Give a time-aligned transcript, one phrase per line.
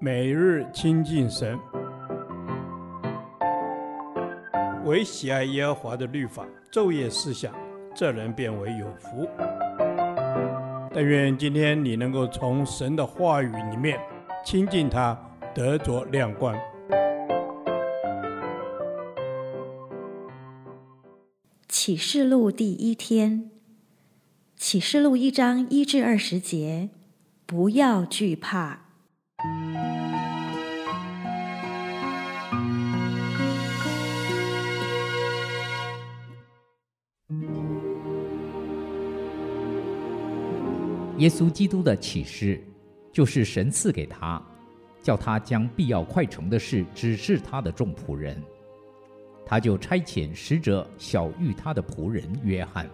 [0.00, 1.58] 每日亲近神，
[4.84, 7.54] 唯喜爱耶和华的律法，昼夜思想，
[7.94, 9.28] 这人便为有福。
[10.92, 13.98] 但愿今天你能够从神的话语里面
[14.44, 15.18] 亲近他，
[15.54, 16.56] 得着亮光。
[21.66, 23.50] 启示录第一天，
[24.56, 26.90] 启示录一章一至二十节，
[27.44, 28.83] 不要惧怕。
[41.18, 42.60] 耶稣基督的启示，
[43.12, 44.42] 就是神赐给他，
[45.00, 48.42] 叫他将必要快成的事指示他的众仆人。
[49.46, 52.88] 他就差遣使者晓谕他的仆人约翰。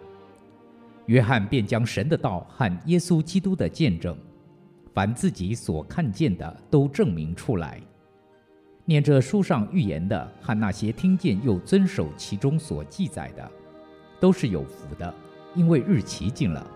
[1.07, 4.17] 约翰便将神的道和耶稣基督的见证，
[4.93, 7.81] 凡自己所看见的，都证明出来。
[8.85, 13.51] 念着书上预言的和那些听见又遵守其中所记载的，
[14.21, 15.15] 都是有福的，
[15.55, 16.67] 因为日期近了。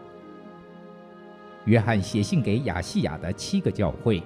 [1.65, 4.23] 约翰写信给亚细亚的七个教会，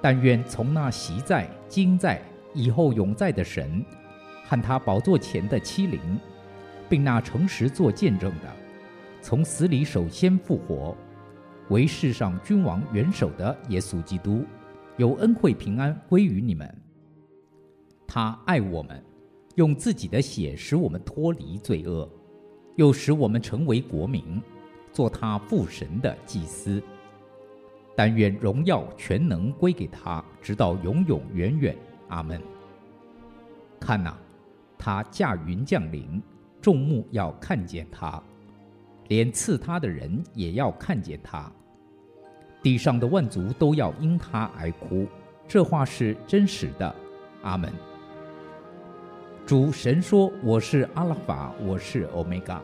[0.00, 3.84] 但愿从那昔在、今在、以后永在的神，
[4.44, 6.00] 和他宝座前的七灵，
[6.88, 8.52] 并那诚实做见证的，
[9.20, 10.96] 从死里首先复活，
[11.70, 14.44] 为世上君王元首的耶稣基督，
[14.96, 16.72] 有恩惠平安归于你们。
[18.06, 19.02] 他爱我们，
[19.56, 22.08] 用自己的血使我们脱离罪恶，
[22.76, 24.40] 又使我们成为国民。
[24.94, 26.80] 做他父神的祭司，
[27.96, 31.76] 但愿荣耀全能归给他，直到永永远远。
[32.08, 32.40] 阿门。
[33.80, 34.16] 看哪，
[34.78, 36.22] 他驾云降临，
[36.62, 38.22] 众目要看见他，
[39.08, 41.50] 连刺他的人也要看见他。
[42.62, 45.06] 地上的万族都要因他而哭。
[45.48, 46.94] 这话是真实的。
[47.42, 47.70] 阿门。
[49.44, 52.62] 主神说：“我是阿拉法，我是欧米伽。”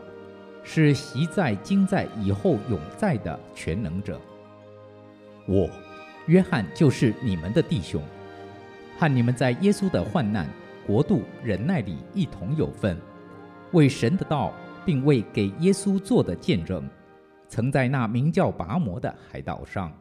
[0.63, 4.19] 是昔在、今在、以后永在的全能者。
[5.47, 5.69] 我，
[6.27, 8.01] 约翰，就是你们的弟兄，
[8.97, 10.47] 和你们在耶稣的患难、
[10.85, 12.95] 国度、忍耐里一同有份，
[13.71, 14.53] 为神的道，
[14.85, 16.87] 并为给耶稣做的见证，
[17.47, 19.91] 曾在那名叫拔摩的海岛上。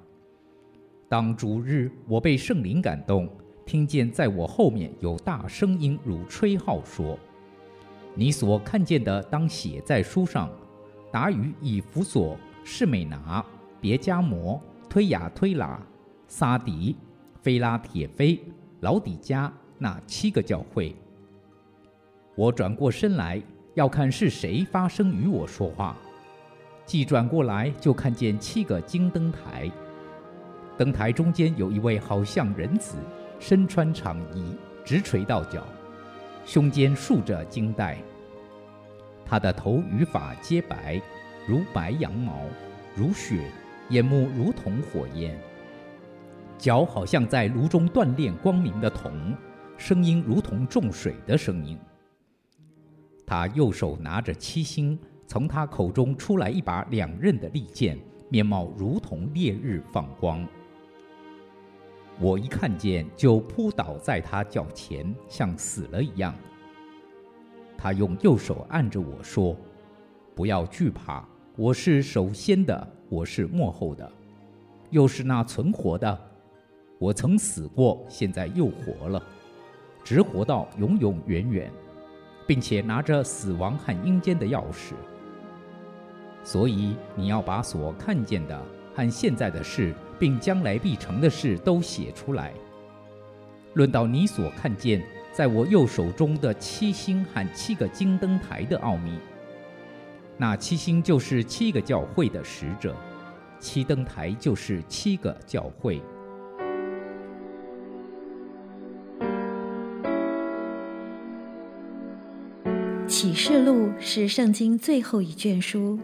[1.09, 3.29] 当主日，我被圣灵感动，
[3.65, 7.19] 听见在我后面有大声音如吹号说。
[8.15, 10.51] 你所看见的，当写在书上，
[11.13, 13.45] 达于以弗所、士美拿、
[13.81, 15.81] 别迦摩、推雅推拉、
[16.27, 16.97] 撒迪、
[17.41, 18.39] 菲拉铁非、
[18.81, 20.95] 老底加那七个教会。
[22.37, 23.41] 我转过身来，
[23.75, 25.97] 要看是谁发声与我说话。
[26.85, 29.71] 既转过来，就看见七个金灯台，
[30.77, 32.97] 灯台中间有一位好像人子，
[33.39, 35.65] 身穿长衣，直垂到脚。
[36.51, 37.97] 胸间竖着金带，
[39.25, 41.01] 他的头与发皆白，
[41.47, 42.41] 如白羊毛，
[42.93, 43.37] 如雪；
[43.91, 45.39] 眼目如同火焰，
[46.59, 49.33] 脚好像在炉中锻炼光明的铜，
[49.77, 51.79] 声音如同重水的声音。
[53.25, 57.97] 他右手拿着七星，从他口中出来一把两刃的利剑，
[58.29, 60.45] 面貌如同烈日放光。
[62.23, 66.35] 我一看见，就扑倒在他脚前，像死了一样。
[67.79, 69.57] 他用右手按着我说
[70.37, 71.27] ：“不要惧怕，
[71.57, 74.13] 我是首先的，我是末后的，
[74.91, 76.19] 又是那存活的。
[76.99, 79.23] 我曾死过，现在又活了，
[80.05, 81.73] 直活到永永远远，
[82.47, 84.93] 并且拿着死亡和阴间的钥匙。
[86.45, 88.63] 所以你要把所看见的
[88.95, 92.53] 和现在的事。”并将来必成的事都写出来。
[93.75, 99.19] 论到你所看见在我右手中的七星和七个金灯台的奥秘，
[100.37, 102.95] 那七星就是七个教会的使者，
[103.59, 106.03] 七灯台就是七个教会。
[113.07, 115.99] 启示录是圣经最后一卷书，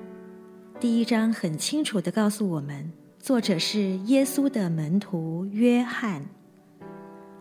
[0.78, 2.92] 第一章很清楚地告诉我们。
[3.26, 6.24] 作者是耶稣的门徒约翰。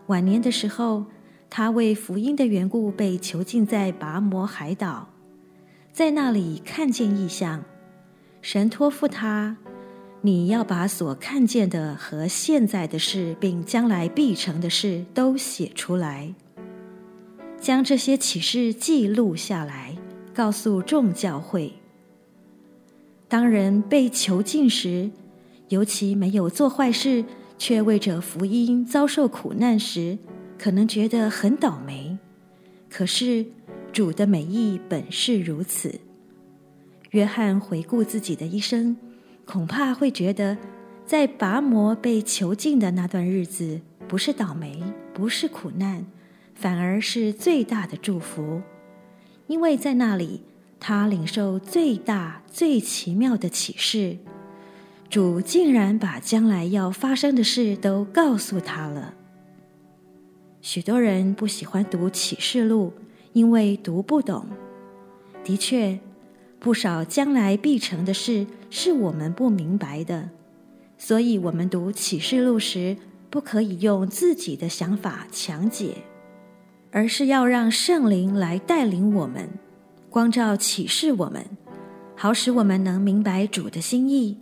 [0.08, 1.04] 晚年的时候，
[1.48, 5.08] 他为福音的缘故被囚禁在拔摩海岛，
[5.92, 7.62] 在那里看见异象。
[8.42, 9.56] 神托付他，
[10.22, 16.34] 你要把所看见的和现在的事，并将来必成的事都写出来，
[17.60, 19.96] 将这些启示记录下来，
[20.34, 21.72] 告诉众教会。
[23.28, 25.08] 当人被囚禁时，
[25.68, 27.24] 尤其没有做坏事，
[27.58, 30.16] 却为着福音遭受苦难时，
[30.58, 32.18] 可能觉得很倒霉。
[32.88, 33.44] 可是
[33.92, 36.00] 主的美意本是如此。
[37.10, 38.96] 约翰回顾自己的一生，
[39.44, 40.56] 恐怕会觉得，
[41.04, 44.82] 在拔摩被囚禁的那段日子，不是倒霉，
[45.14, 46.06] 不是苦难，
[46.54, 48.60] 反而是最大的祝福，
[49.46, 50.42] 因为在那里，
[50.78, 54.18] 他领受最大、最奇妙的启示。
[55.08, 59.14] 主竟然把将来要发生的事都告诉他了。
[60.60, 62.92] 许多人不喜欢读启示录，
[63.32, 64.46] 因为读不懂。
[65.44, 66.00] 的确，
[66.58, 70.28] 不少将来必成的事是我们不明白的，
[70.98, 72.96] 所以我们读启示录时，
[73.30, 75.98] 不可以用自己的想法强解，
[76.90, 79.48] 而是要让圣灵来带领我们，
[80.10, 81.46] 光照启示我们，
[82.16, 84.36] 好使我们能明白主的心意。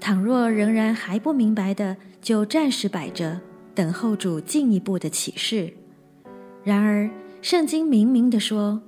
[0.00, 3.40] 倘若仍然还不明白的，就暂时摆着，
[3.74, 5.72] 等候主进一步的启示。
[6.64, 7.10] 然而，
[7.42, 8.80] 圣经明明地说，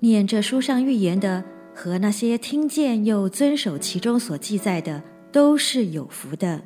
[0.00, 1.44] 念这书上预言的
[1.74, 6.62] 和那些听见又遵守其中所记载的，都是有福的。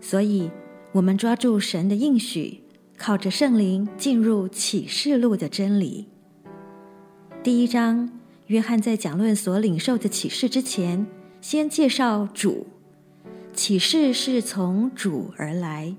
[0.00, 0.50] 所以，
[0.92, 2.60] 我们抓住神的应许，
[2.96, 6.06] 靠着圣灵进入启示录的真理。
[7.42, 8.10] 第一章，
[8.48, 11.06] 约翰在讲论所领受的启示之前，
[11.40, 12.66] 先介绍主。
[13.56, 15.96] 启示是从主而来，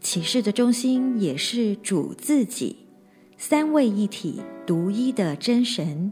[0.00, 2.88] 启示的中心也是主自己，
[3.36, 6.10] 三位一体、独一的真神。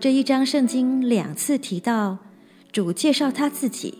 [0.00, 2.16] 这一章圣经两次提到
[2.72, 3.98] 主介绍他自己，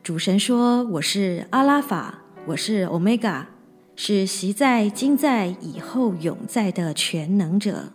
[0.00, 3.48] 主神说：“我是阿拉法，我是欧米伽，
[3.96, 7.92] 是昔在、今在、以后永在的全能者。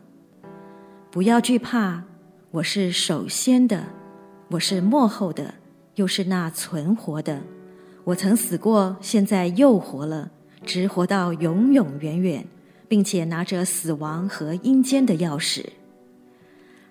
[1.10, 2.04] 不要惧怕，
[2.52, 3.86] 我是首先的，
[4.50, 5.54] 我是末后的。”
[5.98, 7.42] 又是那存活的，
[8.04, 10.32] 我曾死过，现在又活了，
[10.64, 12.46] 直活到永永远远，
[12.88, 15.66] 并且拿着死亡和阴间的钥匙。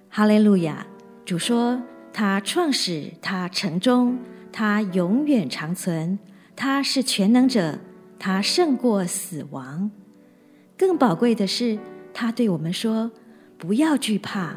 [0.08, 0.84] 哈利路亚！
[1.24, 1.80] 主说
[2.12, 4.18] 他创始，他成终，
[4.52, 6.18] 他永远长存，
[6.56, 7.78] 他是全能者，
[8.18, 9.88] 他胜过死亡。
[10.76, 11.78] 更宝贵的是，
[12.12, 13.10] 他对我们说：
[13.56, 14.56] 不要惧怕。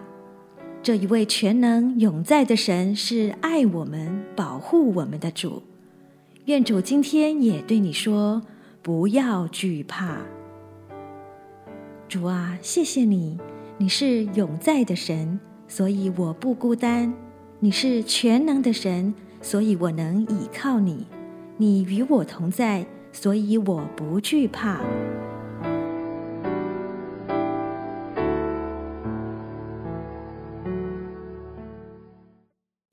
[0.82, 5.62] 这一位全能永在的神是爱我们、保护我们的主。
[6.46, 8.42] 愿主今天也对你说：
[8.82, 10.18] 不要惧怕。
[12.08, 13.38] 主啊，谢谢你，
[13.78, 15.38] 你是永在的神，
[15.68, 17.12] 所以我不孤单；
[17.60, 21.06] 你是全能的神，所以我能倚靠你。
[21.58, 24.80] 你与我同在，所以我不惧怕。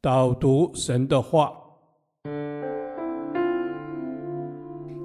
[0.06, 1.52] 导读神的话，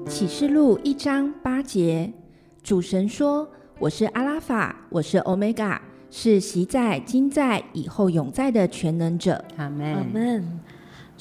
[0.08, 2.14] 《启示录》一章八节，
[2.62, 3.50] 主神说
[3.82, 5.82] ：“我是阿拉法，我是欧米伽，
[6.12, 9.96] 是习在、今在、以后永在的全能者。”阿门。
[9.96, 10.60] 阿门。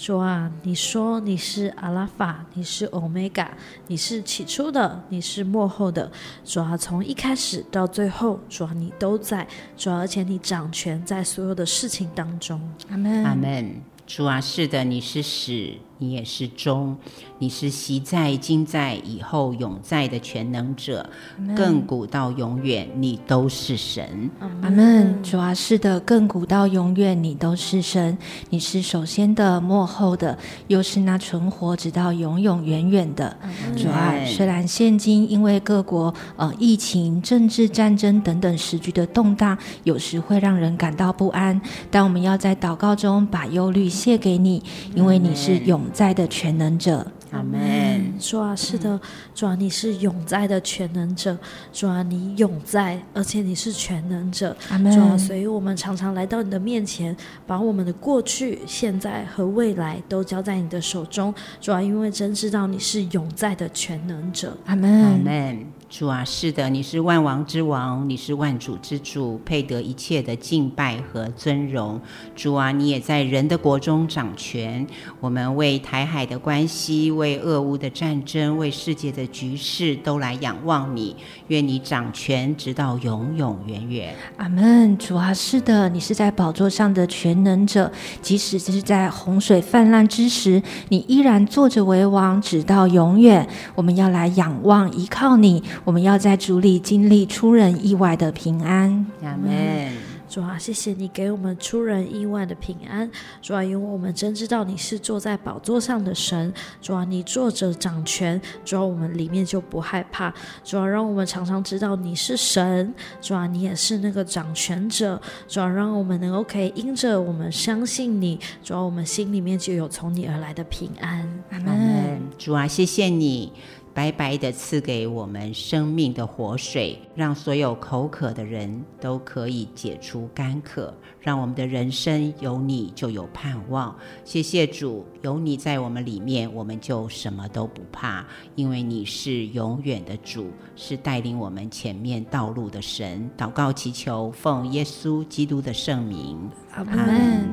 [0.00, 3.50] 主啊，你说你是阿拉法，你是欧米伽，
[3.86, 6.10] 你是起初的，你是幕后的。
[6.42, 9.46] 主啊，从一开始到最后，主啊，你都在。
[9.76, 12.58] 主啊，而且你掌权在所有的事情当中。
[12.88, 13.24] 阿门。
[13.26, 13.78] 阿门。
[14.06, 15.74] 主啊，是的，你是始。
[16.00, 16.96] 你也是中，
[17.38, 21.06] 你是习在、今在、以后永在的全能者，
[21.54, 24.30] 亘古到永远，你都是神。
[24.62, 25.22] 阿门。
[25.22, 28.16] 主啊，是的，亘古到永远，你都是神。
[28.48, 30.38] 你是首先的、幕后的，
[30.68, 33.36] 又是那存活直到永永远远的。
[33.76, 44.62] 主啊，虽然现今因为各国呃疫情、政治战争等等时局的动荡，有时会让人感到不安，但我们要在祷告中把忧虑卸给你，
[44.94, 48.18] 因为你是永在的全能者，阿门。
[48.18, 49.00] 主啊，是的，
[49.34, 51.36] 主啊，你是永在的全能者，
[51.72, 54.92] 主啊，你永在，而且你是全能者，阿门。
[54.92, 57.16] 主啊，所以我们常常来到你的面前，
[57.46, 65.66] 把我们的过去、现在和未来都交在你的手中，主啊，因为真知道你是永在的全能者，阿门，阿门。
[65.90, 72.00] 主啊，是的，你是万王之王，你是万主之主，配得一切的敬拜和尊荣。
[72.36, 74.86] 主啊，你也在人的国中掌权。
[75.18, 81.16] 我们为台海的关系，为俄乌的战争，为世界的局势，都来仰望你。
[81.48, 84.14] 愿你掌权，直到永永远远。
[84.36, 84.96] 阿门。
[84.96, 87.90] 主啊，是的，你是在宝座上的全能者，
[88.22, 93.48] 即使是在洪水泛滥之时，你依然坐着为王，直到永远。
[93.74, 95.60] 我们要来仰望，依靠你。
[95.84, 99.06] 我们要在主里经历出人意外的平安。
[99.22, 99.90] 阿门。
[100.28, 103.10] 主啊，谢谢你给我们出人意外的平安。
[103.42, 106.54] 主啊，因为我们真知道你是坐在宝座上的神。
[106.80, 108.40] 主啊，你坐着掌权。
[108.64, 110.32] 主啊，我们里面就不害怕。
[110.62, 112.94] 主啊，让我们常常知道你是神。
[113.20, 115.20] 主啊，你也是那个掌权者。
[115.48, 118.38] 主啊，让我们能够可以因着我们相信你。
[118.62, 121.28] 主啊，我们心里面就有从你而来的平安。
[121.50, 122.20] 阿门。
[122.38, 123.52] 主啊，谢谢你。
[123.92, 133.94] 白白的赐给我们生命的活水，让所有口渴的人都可以解除干渴，让我们的人生有你就有盼望。
[134.24, 143.28] 谢谢主，有你在我们里面，我们就什么都不怕，因为你是永远的主，是带领我们前面道路的神。
[143.36, 146.38] 祷告祈求，奉耶稣基督的圣名，
[146.74, 147.44] 阿门。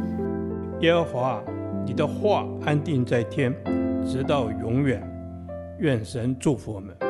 [0.81, 1.41] 耶和华，
[1.83, 3.51] 你的话安定在天，
[4.07, 5.16] 直到永远。
[5.79, 7.06] 愿神祝福我们。